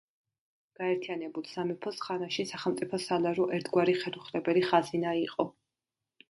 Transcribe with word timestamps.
გაერთიანებულ 0.77 1.43
სამეფოს 1.49 1.99
ხანაში 2.05 2.45
სახელმწიფოს 2.53 3.05
სალარო 3.11 3.45
ერთგვარი 3.59 3.95
ხელუხლებელი 4.01 4.65
ხაზინა 4.71 5.15
იყო. 5.27 5.49